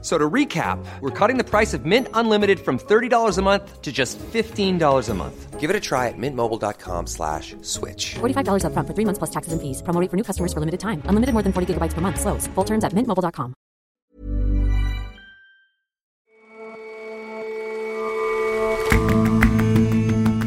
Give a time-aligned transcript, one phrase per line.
[0.00, 3.90] So to recap, we're cutting the price of Mint Unlimited from $30 a month to
[3.90, 5.58] just $15 a month.
[5.58, 8.14] Give it a try at mintmobile.com slash switch.
[8.20, 9.82] $45 upfront for three months plus taxes and fees.
[9.82, 11.02] Promo rate for new customers for limited time.
[11.06, 12.20] Unlimited more than 40 gigabytes per month.
[12.20, 12.46] Slows.
[12.54, 13.54] Full terms at mintmobile.com.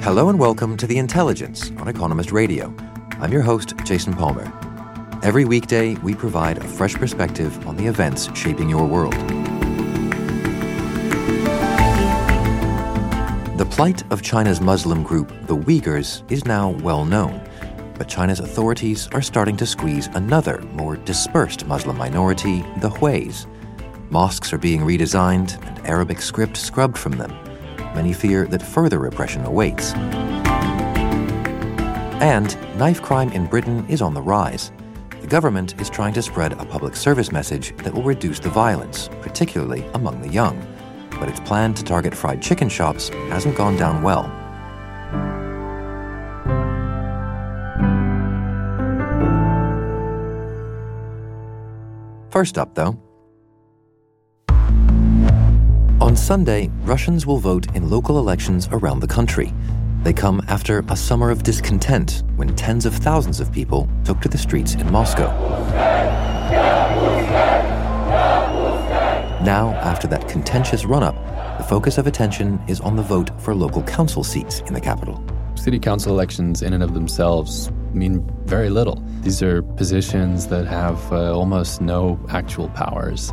[0.04, 2.74] Hello and welcome to The Intelligence on Economist Radio.
[3.20, 4.52] I'm your host, Jason Palmer.
[5.24, 9.13] Every weekday, we provide a fresh perspective on the events shaping your world.
[13.81, 17.41] Plight of China's Muslim group, the Uyghurs, is now well known.
[17.98, 23.48] But China's authorities are starting to squeeze another, more dispersed Muslim minority, the Huis.
[24.12, 27.32] Mosques are being redesigned and Arabic script scrubbed from them.
[27.96, 29.93] Many fear that further repression awaits.
[32.21, 34.71] And knife crime in Britain is on the rise.
[35.21, 39.10] The government is trying to spread a public service message that will reduce the violence,
[39.23, 40.71] particularly among the young.
[41.22, 44.24] But its plan to target fried chicken shops hasn't gone down well.
[52.32, 53.00] First up, though,
[56.02, 59.54] on Sunday, Russians will vote in local elections around the country.
[60.02, 64.28] They come after a summer of discontent when tens of thousands of people took to
[64.28, 65.91] the streets in Moscow.
[69.44, 71.16] Now, after that contentious run up,
[71.58, 75.20] the focus of attention is on the vote for local council seats in the capital.
[75.56, 79.03] City council elections, in and of themselves, mean very little.
[79.22, 83.31] These are positions that have uh, almost no actual powers.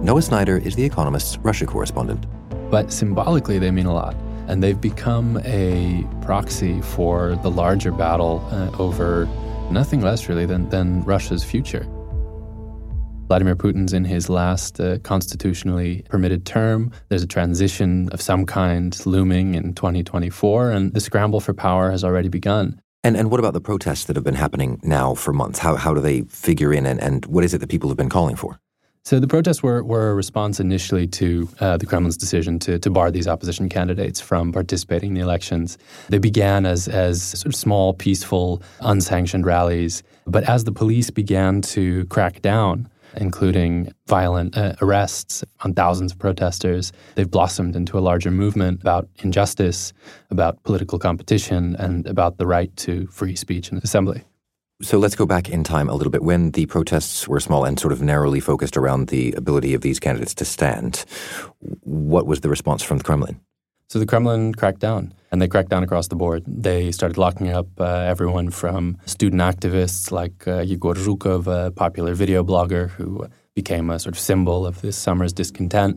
[0.00, 2.24] Noah Sneider is The Economist's Russia correspondent.
[2.70, 4.16] But symbolically, they mean a lot.
[4.48, 9.26] And they've become a proxy for the larger battle uh, over
[9.70, 11.86] nothing less, really, than, than Russia's future.
[13.26, 16.90] Vladimir Putin's in his last uh, constitutionally permitted term.
[17.08, 22.04] There's a transition of some kind looming in 2024, and the scramble for power has
[22.04, 22.80] already begun.
[23.02, 25.58] And, and what about the protests that have been happening now for months?
[25.58, 28.10] How, how do they figure in, and, and what is it that people have been
[28.10, 28.60] calling for?
[29.06, 32.90] So the protests were, were a response initially to uh, the Kremlin's decision to, to
[32.90, 35.76] bar these opposition candidates from participating in the elections.
[36.08, 40.02] They began as, as sort of small, peaceful, unsanctioned rallies.
[40.26, 46.18] But as the police began to crack down, including violent uh, arrests on thousands of
[46.18, 49.92] protesters, they've blossomed into a larger movement about injustice,
[50.30, 54.24] about political competition, and about the right to free speech and assembly.
[54.82, 56.22] So let's go back in time a little bit.
[56.22, 60.00] When the protests were small and sort of narrowly focused around the ability of these
[60.00, 61.04] candidates to stand,
[61.80, 63.40] what was the response from the Kremlin?
[63.88, 66.42] So the Kremlin cracked down, and they cracked down across the board.
[66.46, 72.14] They started locking up uh, everyone from student activists like uh, Yegor Zhukov, a popular
[72.14, 75.96] video blogger who became a sort of symbol of this summer's discontent.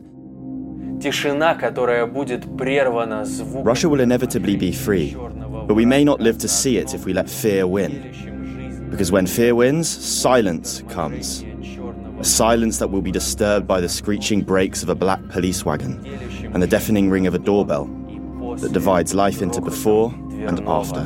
[3.64, 5.14] Russia will inevitably be free,
[5.66, 8.90] but we may not live to see it if we let fear win.
[8.90, 11.44] Because when fear wins, silence comes.
[12.18, 16.04] A silence that will be disturbed by the screeching brakes of a black police wagon
[16.52, 17.84] and the deafening ring of a doorbell
[18.56, 21.04] that divides life into before and after.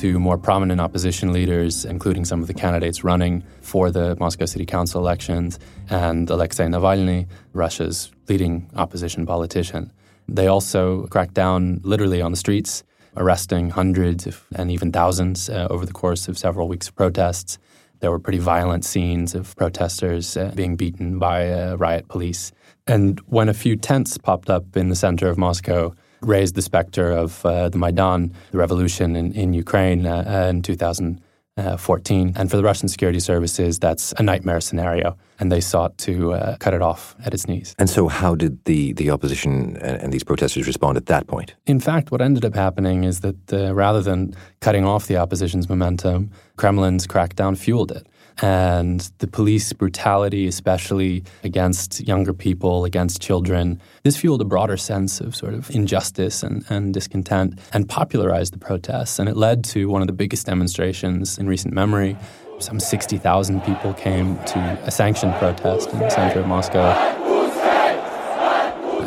[0.00, 4.66] To more prominent opposition leaders, including some of the candidates running for the Moscow City
[4.66, 9.92] Council elections, and Alexei Navalny, Russia's leading opposition politician.
[10.26, 12.82] They also cracked down literally on the streets
[13.16, 17.58] arresting hundreds and even thousands uh, over the course of several weeks of protests.
[18.00, 22.52] There were pretty violent scenes of protesters uh, being beaten by uh, riot police.
[22.86, 27.10] And when a few tents popped up in the center of Moscow, raised the specter
[27.10, 31.20] of uh, the Maidan, the revolution in, in Ukraine uh, in 2000,
[31.56, 32.32] uh, 14.
[32.36, 35.16] And for the Russian security services, that's a nightmare scenario.
[35.40, 37.74] And they sought to uh, cut it off at its knees.
[37.78, 41.54] And so, how did the, the opposition and, and these protesters respond at that point?
[41.66, 45.68] In fact, what ended up happening is that uh, rather than cutting off the opposition's
[45.68, 48.06] momentum, Kremlin's crackdown fueled it
[48.40, 55.20] and the police brutality, especially against younger people, against children, this fueled a broader sense
[55.20, 59.18] of sort of injustice and, and discontent and popularized the protests.
[59.18, 62.16] And it led to one of the biggest demonstrations in recent memory.
[62.60, 67.16] Some 60,000 people came to a sanctioned protest in the center of Moscow.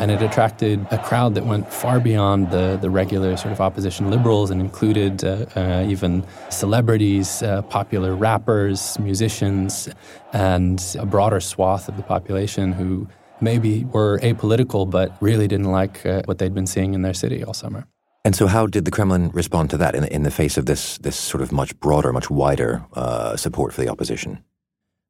[0.00, 4.10] and it attracted a crowd that went far beyond the, the regular sort of opposition
[4.10, 9.88] liberals and included uh, uh, even celebrities, uh, popular rappers, musicians,
[10.32, 13.06] and a broader swath of the population who
[13.40, 17.44] maybe were apolitical but really didn't like uh, what they'd been seeing in their city
[17.44, 17.86] all summer.
[18.24, 20.96] And so, how did the Kremlin respond to that in, in the face of this,
[20.98, 24.44] this sort of much broader, much wider uh, support for the opposition?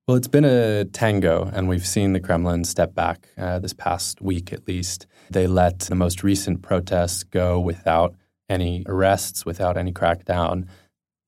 [0.09, 4.21] Well, it's been a tango, and we've seen the Kremlin step back uh, this past
[4.23, 5.07] week at least.
[5.31, 8.15] They let the most recent protests go without
[8.49, 10.67] any arrests, without any crackdown.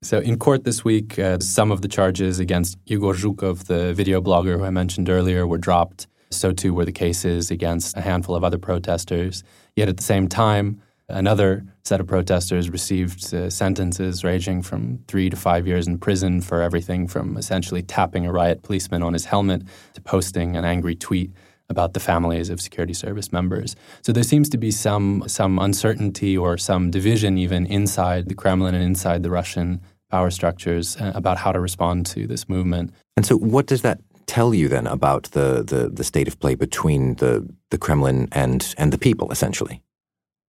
[0.02, 4.22] So, in court this week, uh, some of the charges against Yegor Zhukov, the video
[4.22, 6.06] blogger who I mentioned earlier, were dropped.
[6.30, 9.44] So, too, were the cases against a handful of other protesters.
[9.76, 15.28] Yet at the same time, Another set of protesters received uh, sentences ranging from three
[15.28, 19.26] to five years in prison for everything from essentially tapping a riot policeman on his
[19.26, 19.62] helmet
[19.92, 21.30] to posting an angry tweet
[21.68, 23.76] about the families of security service members.
[24.02, 28.74] So there seems to be some some uncertainty or some division even inside the Kremlin
[28.74, 29.80] and inside the Russian
[30.10, 32.92] power structures uh, about how to respond to this movement.
[33.16, 36.54] And so what does that tell you then about the, the, the state of play
[36.54, 39.82] between the, the Kremlin and, and the people, essentially?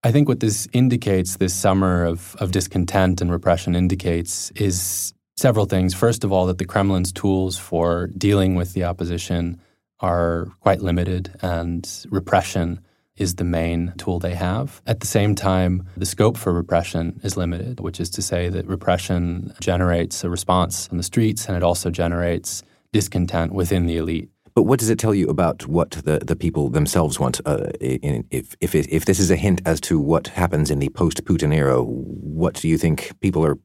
[0.06, 5.66] I think what this indicates, this summer of, of discontent and repression indicates, is several
[5.66, 5.96] things.
[5.96, 9.60] First of all, that the Kremlin's tools for dealing with the opposition
[10.02, 12.82] are quite limited, and repression
[13.18, 14.80] is the main tool they have.
[14.86, 18.68] At the same time, the scope for repression is limited, which is to say that
[18.68, 22.62] repression generates a response on the streets and it also generates
[22.94, 24.30] discontent within the elite.
[24.56, 27.42] But what does it tell you about what the, the people themselves want?
[27.46, 30.88] Uh, in, if, if, if this is a hint as to what happens in the
[30.90, 33.60] post Putin era, what do you think people are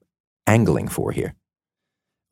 [0.49, 1.37] angling for here?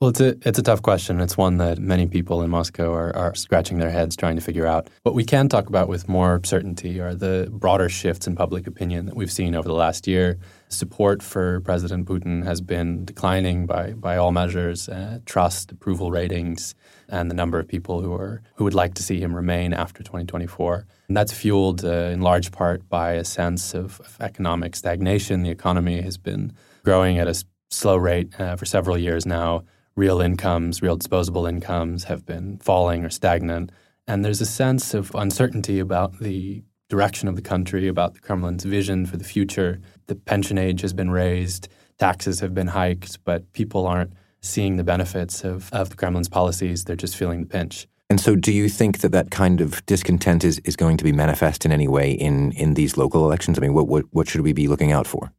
[0.01, 1.21] Well, it's a, it's a tough question.
[1.21, 4.65] It's one that many people in Moscow are, are scratching their heads trying to figure
[4.65, 4.87] out.
[5.03, 9.07] What we can talk about with more certainty are the broader shifts in public opinion
[9.07, 10.39] that we've seen over the last year.
[10.69, 14.89] Support for President Putin has been declining by, by all measures.
[14.89, 16.77] Uh, trust, approval ratings,
[17.09, 20.05] and the number of people who are who would like to see him remain after
[20.05, 20.87] 2024.
[21.09, 25.43] And that's fueled uh, in large part by a sense of, of, economic stagnation.
[25.43, 26.53] The economy has been
[26.85, 27.35] growing at a
[27.69, 29.65] slow rate uh, for several years now.
[29.99, 33.73] Real incomes, real disposable incomes have been falling or stagnant.
[34.07, 38.63] And there's a sense of uncertainty about the direction of the country, about the Kremlin's
[38.63, 39.81] vision for the future.
[40.07, 41.67] The pension age has been raised,
[41.99, 46.85] taxes have been hiked, but people aren't seeing the benefits of, of the Kremlin's policies.
[46.85, 47.89] They're just feeling the pinch.
[48.09, 51.11] And so, do you think that that kind of discontent is, is going to be
[51.11, 53.59] manifest in any way in, in these local elections?
[53.59, 55.33] I mean, what, what, what should we be looking out for?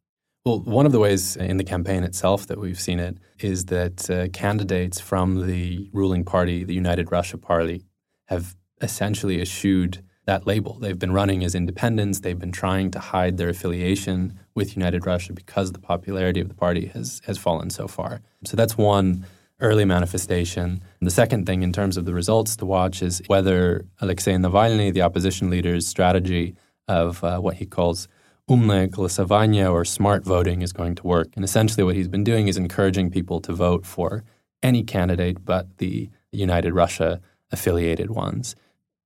[0.46, 4.10] Well, one of the ways in the campaign itself that we've seen it is that
[4.10, 7.84] uh, candidates from the ruling party, the United Russia Party,
[8.28, 10.78] have essentially eschewed that label.
[10.80, 12.22] They've been running as independents.
[12.22, 16.56] They've been trying to hide their affiliation with United Russia because the popularity of the
[16.56, 18.22] party has has fallen so far.
[18.46, 19.26] So that's one
[19.60, 20.82] early manifestation.
[21.00, 24.94] And the second thing, in terms of the results to watch, is whether Alexei Navalny,
[24.94, 26.56] the opposition leader's strategy
[26.88, 28.08] of uh, what he calls
[28.50, 31.28] umne or smart voting is going to work.
[31.36, 34.24] And essentially, what he's been doing is encouraging people to vote for
[34.62, 38.56] any candidate but the United Russia affiliated ones.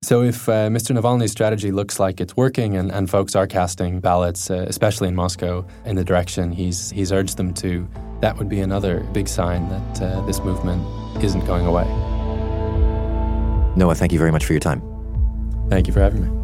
[0.02, 0.94] So, if uh, Mr.
[0.94, 5.14] Navalny's strategy looks like it's working and, and folks are casting ballots, uh, especially in
[5.14, 7.88] Moscow, in the direction he's, he's urged them to,
[8.20, 10.82] that would be another big sign that uh, this movement
[11.24, 11.84] isn't going away.
[13.76, 14.82] Noah, thank you very much for your time.
[15.70, 16.43] Thank you for having me.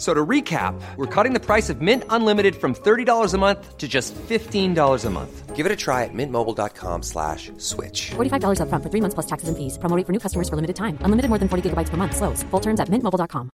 [0.00, 3.86] So to recap, we're cutting the price of Mint Unlimited from $30 a month to
[3.86, 5.54] just $15 a month.
[5.54, 8.12] Give it a try at mintmobile.com slash switch.
[8.12, 9.76] $45 up front for three months plus taxes and fees.
[9.76, 10.96] Promoting for new customers for limited time.
[11.02, 12.16] Unlimited more than 40 gigabytes per month.
[12.16, 12.42] Slows.
[12.44, 13.50] Full terms at mintmobile.com.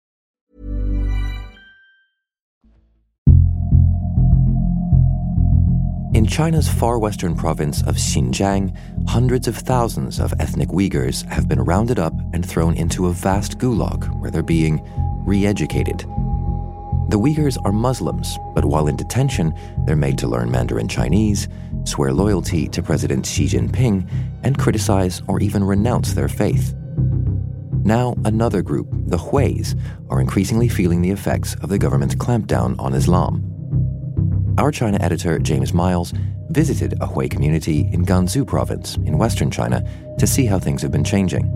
[6.14, 11.62] In China's far western province of Xinjiang, hundreds of thousands of ethnic Uyghurs have been
[11.62, 14.82] rounded up and thrown into a vast gulag where they're being
[15.26, 16.06] re educated.
[17.10, 19.54] The Uyghurs are Muslims, but while in detention,
[19.86, 21.48] they're made to learn Mandarin Chinese,
[21.84, 24.10] swear loyalty to President Xi Jinping,
[24.44, 26.74] and criticize or even renounce their faith.
[27.84, 29.76] Now, another group, the Huis,
[30.10, 33.44] are increasingly feeling the effects of the government's clampdown on Islam.
[34.58, 36.14] our China editor, James Miles,
[36.50, 39.84] visited a Hui community in Gansu province in western China
[40.20, 41.52] to see how things have been changing.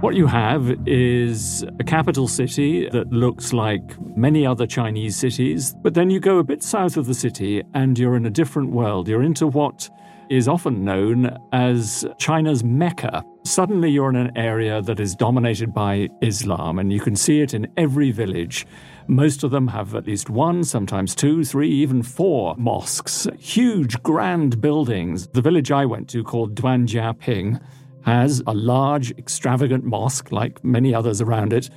[0.00, 5.92] What you have is a capital city that looks like many other Chinese cities, but
[5.92, 9.08] then you go a bit south of the city and you're in a different world.
[9.08, 9.90] You're into what
[10.30, 13.22] is often known as China's Mecca.
[13.44, 17.52] Suddenly, you're in an area that is dominated by Islam, and you can see it
[17.52, 18.66] in every village.
[19.06, 23.26] Most of them have at least one, sometimes two, three, even four mosques.
[23.38, 25.26] Huge, grand buildings.
[25.28, 27.60] The village I went to, called Duanjiaping,
[28.04, 31.70] has a large, extravagant mosque, like many others around it.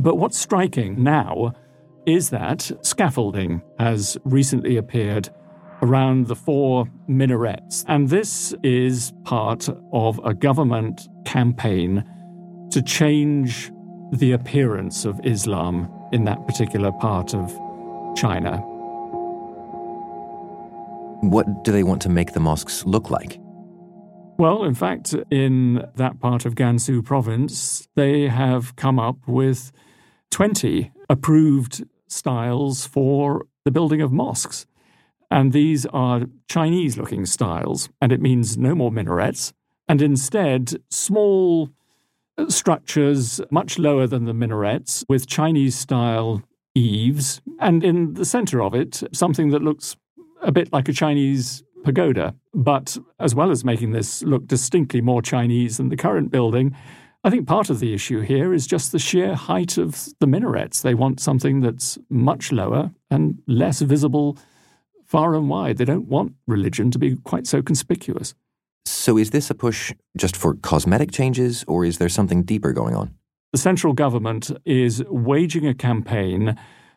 [0.00, 1.54] But what's striking now
[2.06, 5.28] is that scaffolding has recently appeared
[5.82, 7.84] around the four minarets.
[7.88, 12.04] And this is part of a government campaign
[12.70, 13.70] to change
[14.12, 17.50] the appearance of Islam in that particular part of
[18.16, 18.58] China.
[21.20, 23.40] What do they want to make the mosques look like?
[24.38, 29.72] Well, in fact, in that part of Gansu province, they have come up with
[30.30, 34.66] 20 approved styles for the building of mosques.
[35.30, 39.54] And these are Chinese looking styles, and it means no more minarets,
[39.88, 41.70] and instead small
[42.36, 46.42] uh, structures much lower than the minarets with Chinese style
[46.74, 49.96] eaves, and in the center of it, something that looks
[50.42, 52.34] a bit like a Chinese pagoda.
[52.52, 56.76] But as well as making this look distinctly more Chinese than the current building,
[57.24, 60.82] I think part of the issue here is just the sheer height of the minarets.
[60.82, 64.36] They want something that's much lower and less visible
[65.04, 65.78] far and wide.
[65.78, 68.34] They don't want religion to be quite so conspicuous.
[68.84, 72.94] So, is this a push just for cosmetic changes, or is there something deeper going
[72.94, 73.14] on?
[73.52, 76.56] The central government is waging a campaign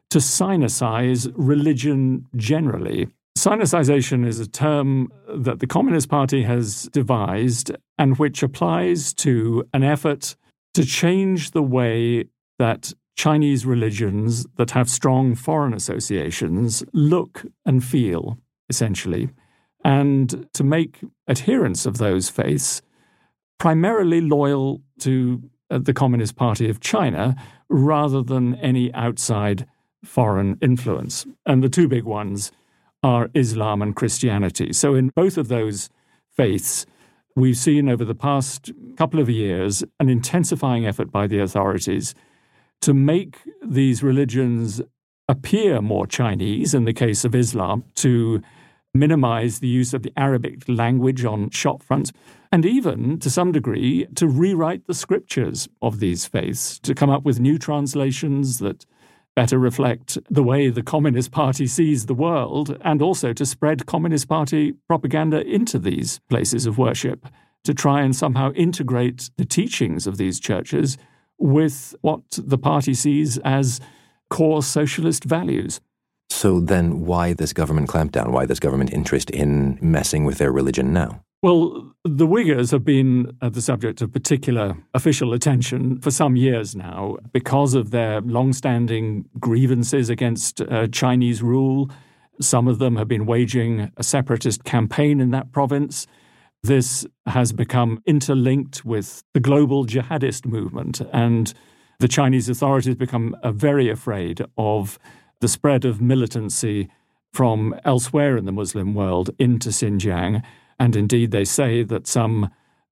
[0.10, 3.08] to sinicize religion generally.
[3.40, 9.84] Sinicization is a term that the Communist Party has devised and which applies to an
[9.84, 10.36] effort
[10.74, 12.26] to change the way
[12.58, 18.38] that Chinese religions that have strong foreign associations look and feel,
[18.70, 19.30] essentially
[19.84, 22.82] and to make adherents of those faiths
[23.58, 27.36] primarily loyal to uh, the Communist Party of China
[27.70, 29.66] rather than any outside
[30.04, 31.26] foreign influence.
[31.46, 32.52] And the two big ones
[33.04, 34.74] are Islam and Christianity.
[34.74, 35.90] So, in both of those
[36.36, 36.86] faiths,
[37.36, 42.14] we've seen over the past couple of years an intensifying effort by the authorities
[42.82, 44.82] to make these religions
[45.28, 48.42] appear more Chinese, in the case of Islam, to
[48.94, 52.12] minimize the use of the Arabic language on shop fronts,
[52.52, 57.24] and even, to some degree, to rewrite the scriptures of these faiths, to come up
[57.24, 58.86] with new translations that
[59.40, 64.28] better reflect the way the Communist Party sees the world, and also to spread Communist
[64.28, 67.26] Party propaganda into these places of worship,
[67.64, 70.98] to try and somehow integrate the teachings of these churches
[71.38, 73.80] with what the party sees as
[74.30, 75.80] core socialist values.
[76.30, 78.32] So then, why this government clampdown?
[78.32, 81.24] Why this government interest in messing with their religion now?
[81.42, 87.18] Well, the Uyghurs have been the subject of particular official attention for some years now
[87.32, 91.90] because of their long-standing grievances against uh, Chinese rule.
[92.42, 96.08] Some of them have been waging a separatist campaign in that province.
[96.62, 101.54] This has become interlinked with the global jihadist movement, and
[102.00, 105.00] the Chinese authorities become uh, very afraid of
[105.40, 106.90] the spread of militancy
[107.32, 110.44] from elsewhere in the Muslim world into Xinjiang.
[110.80, 112.50] And indeed, they say that some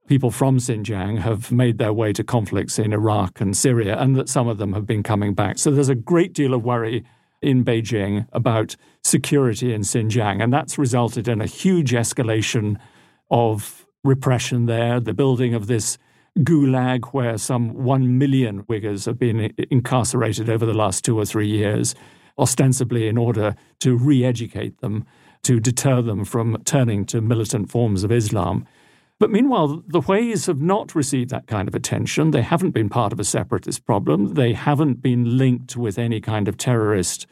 [0.07, 4.29] people from Xinjiang have made their way to conflicts in Iraq and Syria, and that
[4.29, 5.57] some of them have been coming back.
[5.57, 7.05] So there's a great deal of worry
[7.41, 12.77] in Beijing about security in Xinjiang, and that's resulted in a huge escalation
[13.29, 15.97] of repression there, the building of this
[16.39, 21.47] gulag where some 1 million Uyghurs have been incarcerated over the last two or three
[21.47, 21.95] years
[22.37, 25.05] ostensibly in order to re educate them,
[25.47, 28.67] to deter them from turning to militant forms of Islam.
[29.17, 32.31] But meanwhile, the Huis have not received that kind of attention.
[32.31, 34.33] They haven't been part of a separatist problem.
[34.33, 37.27] They haven't been linked with any kind of terrorist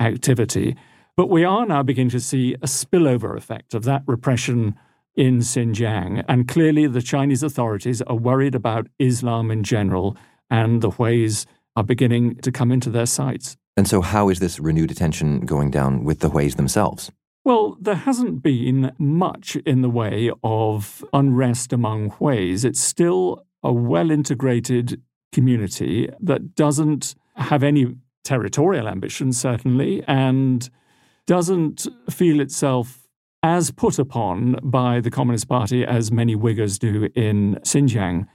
[0.00, 0.74] activity.
[1.16, 4.74] But we are now beginning to see a spillover effect of that repression
[5.14, 6.24] in Xinjiang.
[6.28, 10.16] And clearly, the Chinese authorities are worried about Islam in general,
[10.50, 11.46] and the Huis
[11.76, 13.56] are beginning to come into their sights.
[13.76, 17.12] And so, how is this renewed attention going down with the Huis themselves?
[17.44, 22.64] Well, there hasn't been much in the way of unrest among Huis.
[22.64, 25.00] It's still a well integrated
[25.32, 27.94] community that doesn't have any
[28.24, 30.68] territorial ambitions, certainly, and
[31.26, 33.08] doesn't feel itself
[33.42, 38.26] as put upon by the Communist Party as many Uyghurs do in Xinjiang.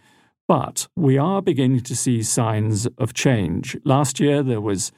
[0.48, 3.78] But we are beginning to see signs of change.
[3.84, 4.92] Last year, there was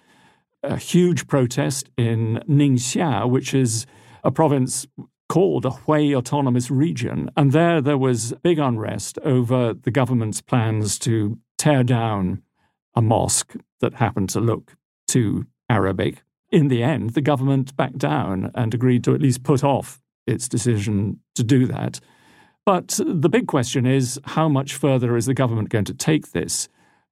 [0.64, 3.86] a huge protest in Ningxia, which is
[4.24, 4.88] a province
[5.30, 7.30] called a Hui Autonomous Region.
[7.36, 12.42] And there, there was big unrest over the government's plans to tear down
[12.96, 14.76] a mosque that happened to look
[15.08, 16.24] too Arabic.
[16.50, 20.48] In the end, the government backed down and agreed to at least put off its
[20.48, 22.00] decision to do that.
[22.66, 26.68] But the big question is how much further is the government going to take this?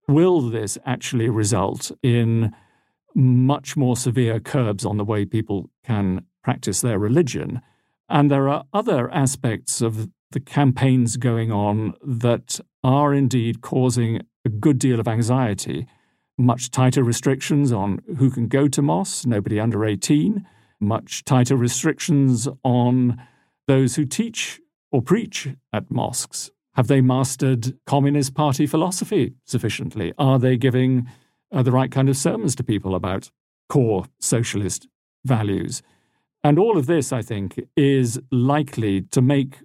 [0.07, 2.53] Will this actually result in
[3.15, 7.61] much more severe curbs on the way people can practice their religion?
[8.09, 14.49] And there are other aspects of the campaigns going on that are indeed causing a
[14.49, 15.87] good deal of anxiety.
[16.37, 20.45] Much tighter restrictions on who can go to mosques, nobody under 18,
[20.79, 23.19] much tighter restrictions on
[23.67, 24.59] those who teach
[24.91, 26.51] or preach at mosques.
[26.73, 30.13] Have they mastered Communist Party philosophy sufficiently?
[30.17, 31.07] Are they giving
[31.51, 33.31] uh, the right kind of sermons to people about
[33.69, 34.87] core socialist
[35.23, 35.81] values?
[36.43, 39.61] And all of this, I think, is likely to make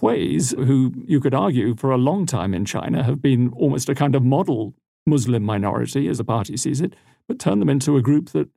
[0.00, 3.94] Hui's, who you could argue for a long time in China have been almost a
[3.94, 4.74] kind of model
[5.06, 6.94] Muslim minority, as the party sees it,
[7.26, 8.48] but turn them into a group that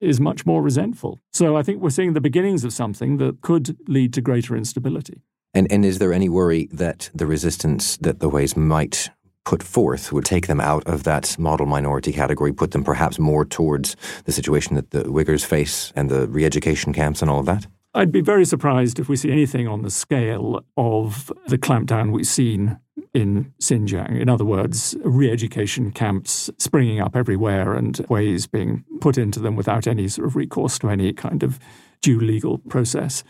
[0.00, 1.20] is much more resentful.
[1.32, 5.22] So I think we're seeing the beginnings of something that could lead to greater instability.
[5.54, 9.08] And, and is there any worry that the resistance that the Hui's might
[9.46, 13.44] put forth would take them out of that model minority category, put them perhaps more
[13.44, 17.46] towards the situation that the Uyghurs face and the re education camps and all of
[17.46, 17.66] that?
[17.94, 22.26] I'd be very surprised if we see anything on the scale of the clampdown we've
[22.26, 22.78] seen
[23.14, 24.20] in Xinjiang.
[24.20, 29.56] In other words, re education camps springing up everywhere and Huis being put into them
[29.56, 31.58] without any sort of recourse to any kind of
[32.02, 33.24] due legal process.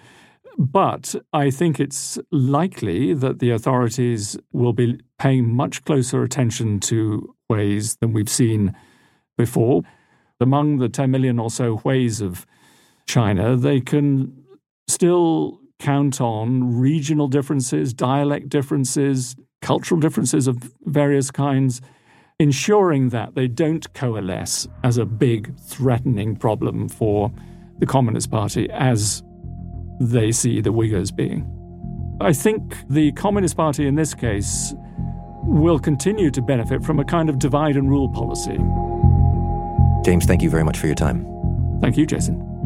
[0.58, 7.34] But I think it's likely that the authorities will be paying much closer attention to
[7.48, 8.74] Hui's than we've seen
[9.36, 9.82] before.
[10.40, 12.46] Among the 10 million or so Hui's of
[13.06, 14.44] China, they can
[14.88, 21.80] still count on regional differences, dialect differences, cultural differences of various kinds,
[22.38, 27.32] ensuring that they don't coalesce as a big threatening problem for
[27.78, 29.22] the Communist Party as
[30.00, 31.52] they see the Uyghurs being.
[32.20, 34.74] I think the Communist Party in this case
[35.44, 38.58] will continue to benefit from a kind of divide and rule policy.
[40.04, 41.24] James, thank you very much for your time.
[41.80, 42.56] Thank you, Jason.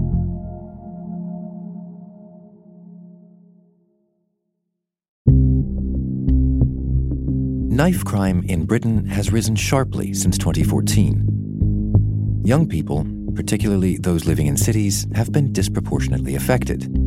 [7.80, 12.42] Knife crime in Britain has risen sharply since 2014.
[12.44, 16.99] Young people, particularly those living in cities, have been disproportionately affected.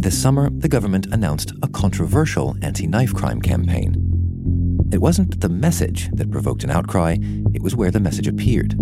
[0.00, 3.96] This summer, the government announced a controversial anti knife crime campaign.
[4.92, 7.16] It wasn't the message that provoked an outcry,
[7.52, 8.78] it was where the message appeared.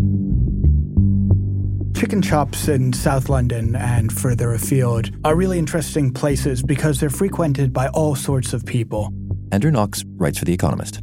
[1.96, 7.72] Chicken shops in South London and further afield are really interesting places because they're frequented
[7.72, 9.10] by all sorts of people.
[9.52, 11.00] Andrew Knox writes for The Economist.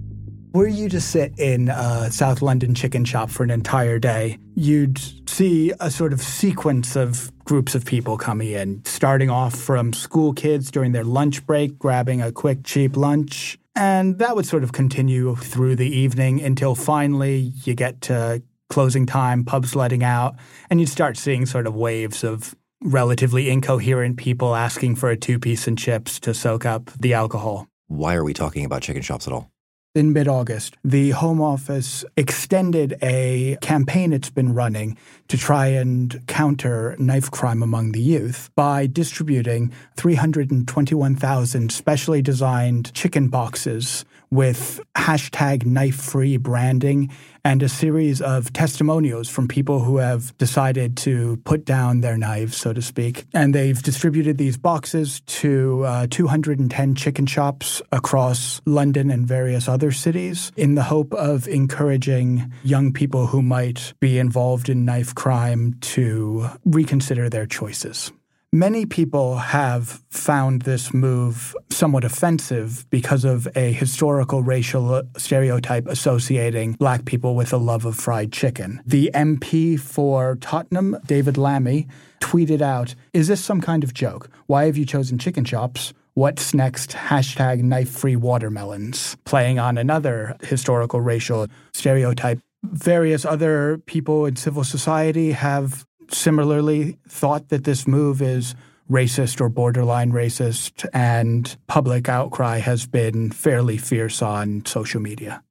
[0.53, 4.99] Were you to sit in a South London chicken shop for an entire day, you'd
[5.27, 10.31] see a sort of sequence of groups of people coming in, starting off from school
[10.31, 13.57] kids during their lunch break, grabbing a quick, cheap lunch.
[13.75, 19.07] And that would sort of continue through the evening until finally you get to closing
[19.07, 20.35] time, pubs letting out,
[20.69, 25.39] and you'd start seeing sort of waves of relatively incoherent people asking for a two
[25.39, 27.67] piece and chips to soak up the alcohol.
[27.87, 29.49] Why are we talking about chicken shops at all?
[29.95, 36.25] In mid August, the Home Office extended a campaign it's been running to try and
[36.25, 44.03] counter knife crime among the youth by distributing 321,000 specially designed chicken boxes
[44.33, 47.11] with hashtag knife free branding
[47.45, 52.55] and a series of testimonials from people who have decided to put down their knives,
[52.55, 53.25] so to speak.
[53.33, 59.91] And they've distributed these boxes to uh, 210 chicken shops across London and various other
[59.91, 65.75] cities in the hope of encouraging young people who might be involved in knife crime
[65.81, 68.11] to reconsider their choices.
[68.53, 76.73] Many people have found this move somewhat offensive because of a historical racial stereotype associating
[76.73, 78.79] black people with a love of fried chicken.
[78.85, 81.87] The MP for Tottenham, David Lammy,
[82.19, 84.29] tweeted out Is this some kind of joke?
[84.45, 85.91] Why have you chosen chicken shops?
[86.13, 86.91] What's next?
[86.91, 89.17] Hashtag knife free watermelons.
[89.25, 92.39] Playing on another historical racial stereotype.
[92.61, 98.55] Various other people in civil society have similarly thought that this move is
[98.89, 105.43] racist or borderline racist, and public outcry has been fairly fierce on social media.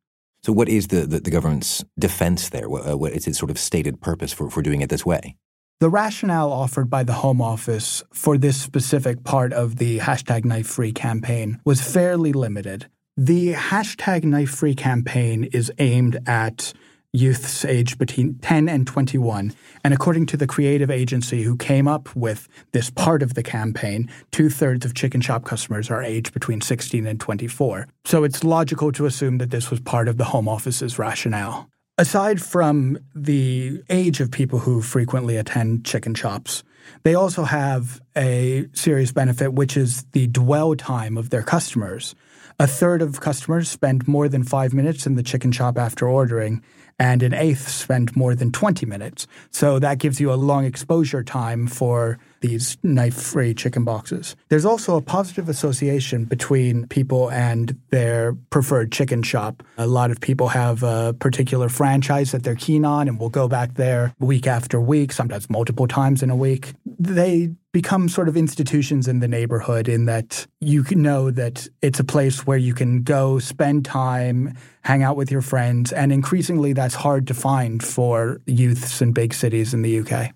[0.43, 2.69] So, what is the, the, the government's defense there?
[2.69, 5.37] What, uh, what is its sort of stated purpose for, for doing it this way?
[5.81, 10.67] The rationale offered by the Home Office for this specific part of the hashtag knife
[10.67, 12.87] free campaign was fairly limited.
[13.17, 16.73] The hashtag knife free campaign is aimed at
[17.13, 19.53] youths aged between 10 and 21.
[19.85, 24.11] And according to the creative agency who came up with this part of the campaign,
[24.31, 27.89] two thirds of chicken shop customers are aged between 16 and 24.
[28.05, 31.69] So it's logical to assume that this was part of the Home Office's rationale.
[31.99, 36.65] Aside from the age of people who frequently attend chicken shops,
[37.03, 42.15] they also have a serious benefit, which is the dwell time of their customers.
[42.59, 46.63] A third of customers spend more than five minutes in the chicken shop after ordering,
[47.03, 49.27] and an eighth spend more than 20 minutes.
[49.51, 54.37] So that gives you a long exposure time for these knife free chicken boxes.
[54.51, 59.65] There's also a positive association between people and their preferred chicken shop.
[59.79, 63.49] A lot of people have a particular franchise that they're keen on and will go
[63.49, 66.73] back there week after week, sometimes multiple times in a week.
[67.03, 72.05] They become sort of institutions in the neighborhood in that you know that it's a
[72.05, 76.95] place where you can go spend time, hang out with your friends, and increasingly that's
[76.95, 80.33] hard to find for youths in big cities in the UK.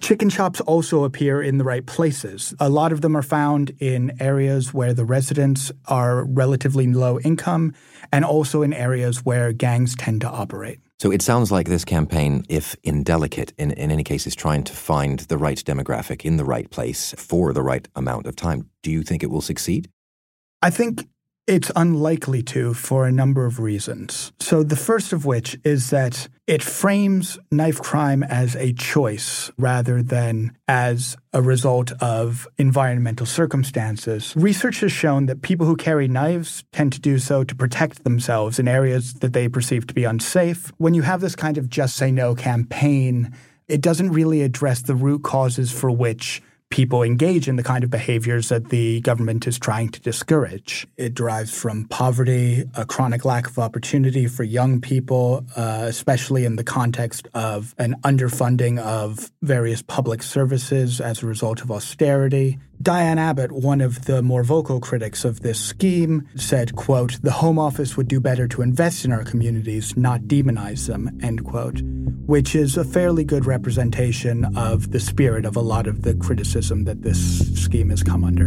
[0.00, 2.52] Chicken shops also appear in the right places.
[2.60, 7.72] A lot of them are found in areas where the residents are relatively low income
[8.12, 10.80] and also in areas where gangs tend to operate.
[11.02, 14.72] So it sounds like this campaign, if indelicate, in, in any case, is trying to
[14.72, 18.70] find the right demographic in the right place for the right amount of time.
[18.84, 19.90] Do you think it will succeed?
[20.62, 21.08] I think
[21.46, 24.32] it's unlikely to for a number of reasons.
[24.38, 30.02] So, the first of which is that it frames knife crime as a choice rather
[30.02, 34.34] than as a result of environmental circumstances.
[34.36, 38.58] Research has shown that people who carry knives tend to do so to protect themselves
[38.58, 40.72] in areas that they perceive to be unsafe.
[40.78, 43.34] When you have this kind of just say no campaign,
[43.68, 47.90] it doesn't really address the root causes for which people engage in the kind of
[47.90, 50.86] behaviors that the government is trying to discourage.
[50.96, 56.56] It derives from poverty, a chronic lack of opportunity for young people, uh, especially in
[56.56, 62.58] the context of an underfunding of various public services as a result of austerity.
[62.82, 67.58] Diane Abbott, one of the more vocal critics of this scheme, said, quote, the Home
[67.58, 71.80] Office would do better to invest in our communities, not demonize them, end quote,
[72.26, 76.82] which is a fairly good representation of the spirit of a lot of the criticism
[76.84, 78.46] that this scheme has come under.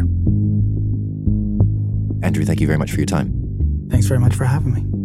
[2.25, 3.87] Andrew, thank you very much for your time.
[3.89, 5.04] Thanks very much for having me.